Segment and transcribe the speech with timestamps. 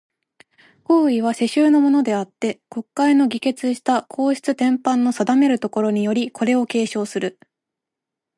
[0.83, 7.37] 皇位は、世襲のものであつて、国会の議決した皇室典範の定めるところにより、これを継承する。